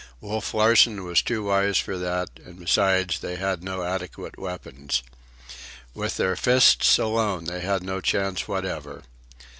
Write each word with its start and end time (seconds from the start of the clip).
Wolf 0.19 0.55
Larsen 0.55 1.03
was 1.03 1.21
too 1.21 1.43
wise 1.43 1.77
for 1.77 1.95
that, 1.95 2.29
and, 2.43 2.57
besides, 2.57 3.19
they 3.19 3.35
had 3.35 3.63
no 3.63 3.83
adequate 3.83 4.35
weapons. 4.39 5.03
With 5.93 6.17
their 6.17 6.35
fists 6.35 6.97
alone 6.97 7.43
they 7.43 7.61
had 7.61 7.83
no 7.83 8.01
chance 8.01 8.47
whatever. 8.47 9.03